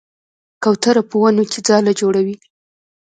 [0.63, 2.35] کوتره په ونو کې ځاله جوړوي.